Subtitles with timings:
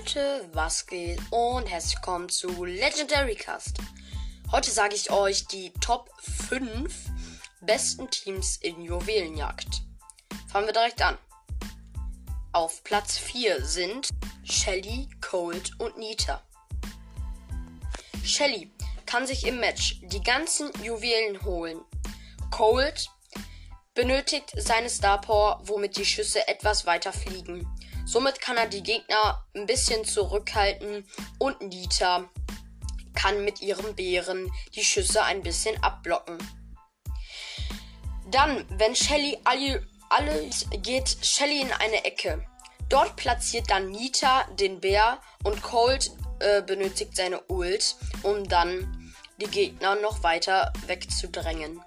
[0.00, 3.76] Leute, was geht und herzlich willkommen zu Legendary Cast.
[4.50, 6.08] Heute sage ich euch die Top
[6.48, 6.90] 5
[7.60, 9.82] besten Teams in Juwelenjagd.
[10.50, 11.18] Fangen wir direkt an.
[12.52, 14.08] Auf Platz 4 sind
[14.42, 16.42] Shelly, Cold und Nita.
[18.24, 18.72] Shelly
[19.04, 21.82] kann sich im Match die ganzen Juwelen holen.
[22.50, 23.10] Cold
[23.92, 27.68] benötigt seine Star Power, womit die Schüsse etwas weiter fliegen.
[28.10, 31.06] Somit kann er die Gegner ein bisschen zurückhalten
[31.38, 32.28] und Nita
[33.14, 36.36] kann mit ihrem Bären die Schüsse ein bisschen abblocken.
[38.28, 40.50] Dann, wenn Shelly alle, alle
[40.82, 42.44] geht Shelly in eine Ecke.
[42.88, 49.46] Dort platziert dann Nita den Bär und Cold äh, benötigt seine Ult, um dann die
[49.46, 51.80] Gegner noch weiter wegzudrängen.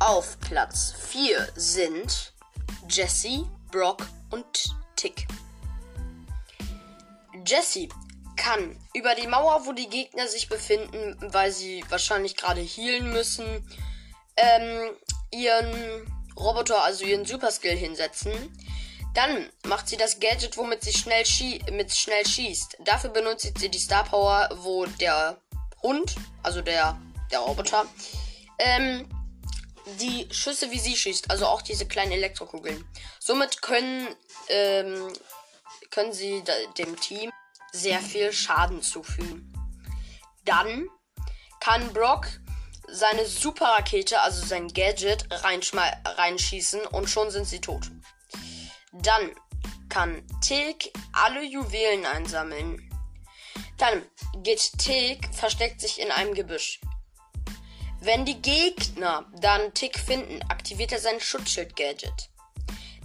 [0.00, 2.32] Auf Platz 4 sind
[2.88, 5.26] Jesse, Brock und Tick.
[7.44, 7.88] Jesse
[8.36, 13.66] kann über die Mauer, wo die Gegner sich befinden, weil sie wahrscheinlich gerade healen müssen,
[14.36, 14.90] ähm,
[15.30, 16.06] ihren
[16.36, 18.32] Roboter, also ihren Superskill hinsetzen.
[19.14, 22.78] Dann macht sie das Gadget, womit sie schnell, schie mit schnell schießt.
[22.84, 25.36] Dafür benutzt sie die Star Power, wo der
[25.82, 26.98] Hund, also der,
[27.30, 27.86] der Roboter,
[28.58, 29.08] ähm,
[30.00, 32.84] die Schüsse wie sie schießt, also auch diese kleinen Elektrokugeln.
[33.18, 34.08] Somit können,
[34.48, 35.12] ähm,
[35.90, 36.42] können sie
[36.78, 37.30] dem Team
[37.72, 39.52] sehr viel Schaden zufügen.
[40.44, 40.88] Dann
[41.60, 42.26] kann Brock
[42.88, 47.90] seine Superrakete, also sein Gadget, reinschießen und schon sind sie tot.
[48.92, 49.34] Dann
[49.88, 52.90] kann Tick alle Juwelen einsammeln.
[53.78, 54.04] Dann
[54.42, 56.80] geht Tick, versteckt sich in einem Gebüsch.
[58.04, 62.30] Wenn die Gegner dann Tick finden, aktiviert er sein Schutzschild-Gadget.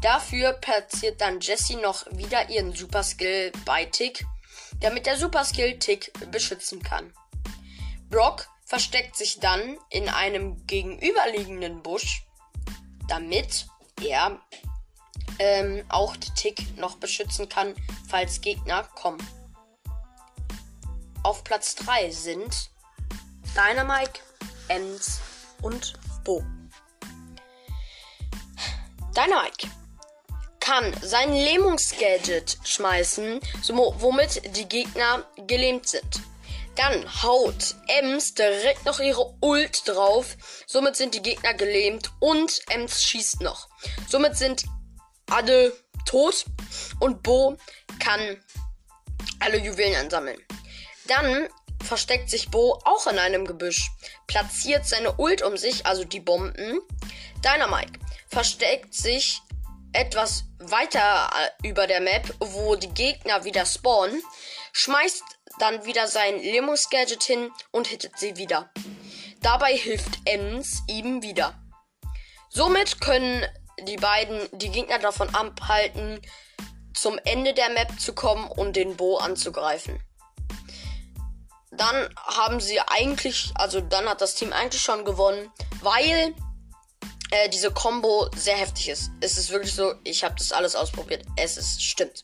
[0.00, 4.24] Dafür platziert dann Jessie noch wieder ihren Superskill bei Tick,
[4.80, 7.12] damit der Superskill Tick beschützen kann.
[8.08, 12.26] Brock versteckt sich dann in einem gegenüberliegenden Busch,
[13.06, 13.66] damit
[14.02, 14.40] er
[15.38, 17.74] ähm, auch Tick noch beschützen kann,
[18.08, 19.20] falls Gegner kommen.
[21.22, 22.70] Auf Platz 3 sind
[23.54, 24.20] Dynamite,
[24.68, 25.20] Ems
[25.62, 25.94] und
[26.24, 26.42] Bo.
[29.16, 29.68] Dynamite
[30.60, 36.20] kann sein Lähmungsgadget schmeißen, womit die Gegner gelähmt sind.
[36.74, 40.36] Dann haut Ems direkt noch ihre Ult drauf.
[40.66, 43.68] Somit sind die Gegner gelähmt und Ems schießt noch.
[44.08, 44.64] Somit sind
[45.30, 45.72] alle
[46.04, 46.44] tot
[47.00, 47.56] und Bo
[47.98, 48.42] kann
[49.40, 50.38] alle Juwelen ansammeln.
[51.06, 51.48] Dann
[51.86, 53.90] versteckt sich Bo auch in einem Gebüsch,
[54.26, 56.80] platziert seine Ult um sich, also die Bomben.
[57.44, 57.98] Dynamite
[58.28, 59.40] versteckt sich
[59.92, 64.22] etwas weiter äh, über der Map, wo die Gegner wieder spawnen,
[64.72, 65.22] schmeißt
[65.58, 68.70] dann wieder sein Limos-Gadget hin und hittet sie wieder.
[69.40, 71.54] Dabei hilft Ems ihm wieder.
[72.50, 73.46] Somit können
[73.80, 76.20] die beiden die Gegner davon abhalten,
[76.94, 80.02] zum Ende der Map zu kommen und den Bo anzugreifen
[81.76, 85.50] dann haben sie eigentlich, also dann hat das Team eigentlich schon gewonnen,
[85.82, 86.34] weil
[87.30, 89.10] äh, diese Combo sehr heftig ist.
[89.20, 91.24] Es ist wirklich so, ich habe das alles ausprobiert.
[91.36, 92.22] Es ist stimmt.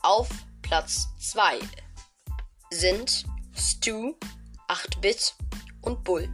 [0.00, 0.28] Auf
[0.62, 1.58] Platz 2
[2.70, 3.24] sind
[3.56, 4.14] Stu,
[4.68, 5.34] 8-Bit
[5.82, 6.28] und Bull.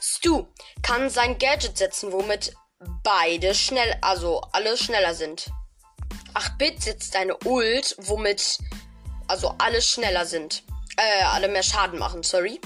[0.00, 0.46] Stu
[0.82, 2.54] kann sein Gadget setzen, womit
[3.02, 5.50] beide schnell, also alle schneller sind.
[6.34, 8.58] 8-Bit setzt eine Ult, womit
[9.26, 10.62] also alle schneller sind
[10.98, 12.60] äh, alle mehr Schaden machen, sorry.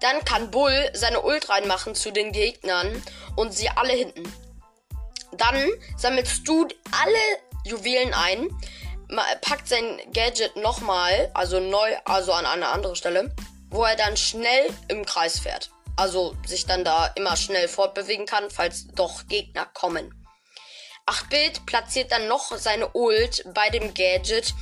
[0.00, 3.02] Dann kann Bull seine Ult reinmachen zu den Gegnern
[3.36, 4.30] und sie alle hinten.
[5.32, 7.18] Dann sammelst du alle
[7.64, 8.48] Juwelen ein,
[9.40, 13.34] packt sein Gadget nochmal, also neu, also an eine andere Stelle,
[13.70, 15.70] wo er dann schnell im Kreis fährt.
[15.96, 20.14] Also sich dann da immer schnell fortbewegen kann, falls doch Gegner kommen.
[21.06, 24.54] 8-Bit platziert dann noch seine Ult bei dem Gadget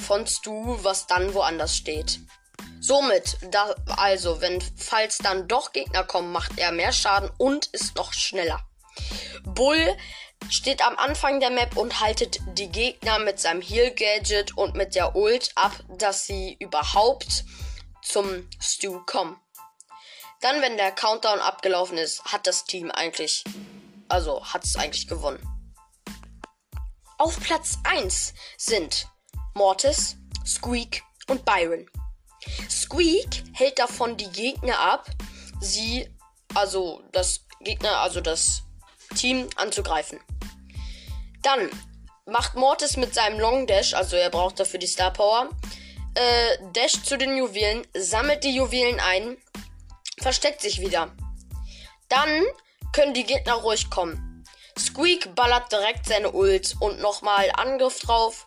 [0.00, 2.20] von Stu, was dann woanders steht.
[2.80, 7.96] Somit, da, also, wenn, falls dann doch Gegner kommen, macht er mehr Schaden und ist
[7.96, 8.60] noch schneller.
[9.44, 9.96] Bull
[10.50, 15.16] steht am Anfang der Map und haltet die Gegner mit seinem Heal-Gadget und mit der
[15.16, 17.44] Ult ab, dass sie überhaupt
[18.02, 19.40] zum Stu kommen.
[20.40, 23.44] Dann, wenn der Countdown abgelaufen ist, hat das Team eigentlich,
[24.08, 25.42] also hat es eigentlich gewonnen.
[27.16, 29.06] Auf Platz 1 sind
[29.54, 31.88] Mortis, Squeak und Byron.
[32.68, 35.06] Squeak hält davon die Gegner ab,
[35.60, 36.08] sie,
[36.54, 38.62] also das Gegner, also das
[39.16, 40.20] Team anzugreifen.
[41.42, 41.70] Dann
[42.26, 45.50] macht Mortis mit seinem Long Dash, also er braucht dafür die Star Power,
[46.14, 49.36] äh, Dash zu den Juwelen, sammelt die Juwelen ein,
[50.20, 51.12] versteckt sich wieder.
[52.08, 52.44] Dann
[52.92, 54.44] können die Gegner ruhig kommen.
[54.78, 58.46] Squeak ballert direkt seine Ult und nochmal Angriff drauf.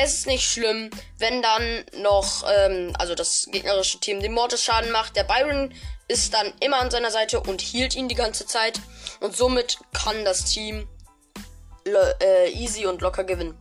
[0.00, 5.16] Es ist nicht schlimm, wenn dann noch, ähm, also das gegnerische Team den Mortis-Schaden macht.
[5.16, 5.74] Der Byron
[6.06, 8.80] ist dann immer an seiner Seite und hielt ihn die ganze Zeit.
[9.18, 10.88] Und somit kann das Team
[11.84, 13.58] äh, easy und locker gewinnen.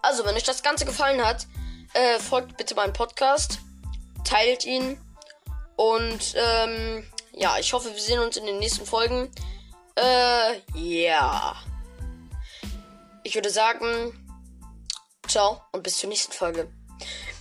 [0.00, 1.46] Also, wenn euch das Ganze gefallen hat,
[1.92, 3.58] äh, folgt bitte meinem Podcast,
[4.24, 4.98] teilt ihn
[5.76, 9.30] und ähm, ja, ich hoffe, wir sehen uns in den nächsten Folgen.
[9.94, 11.54] Äh, ja.
[13.24, 14.29] Ich würde sagen,
[15.30, 16.68] ciao und bis zur nächsten Folge.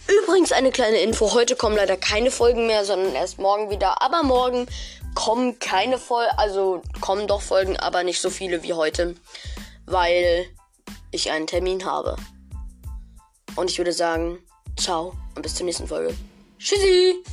[0.07, 1.33] Übrigens eine kleine Info.
[1.33, 4.01] Heute kommen leider keine Folgen mehr, sondern erst morgen wieder.
[4.01, 4.67] Aber morgen
[5.15, 9.15] kommen keine Folgen, also kommen doch Folgen, aber nicht so viele wie heute,
[9.85, 10.45] weil
[11.11, 12.15] ich einen Termin habe.
[13.55, 14.39] Und ich würde sagen,
[14.77, 16.15] ciao und bis zur nächsten Folge.
[16.59, 17.23] Tschüssi!